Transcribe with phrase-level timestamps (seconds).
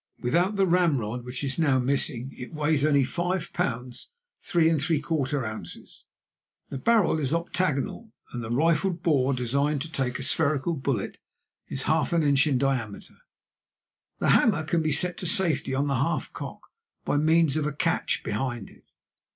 [0.19, 4.07] Without the ramrod, which is now missing, it weighs only 5 lbs.
[4.41, 6.05] 3¾ oz.
[6.71, 11.19] The barrel is octagonal, and the rifled bore, designed to take a spherical bullet,
[11.67, 12.13] is ½
[12.47, 12.51] in.
[12.51, 13.17] in diameter.
[14.17, 16.61] The hammer can be set to safety on the half cock
[17.05, 18.95] by means of a catch behind it.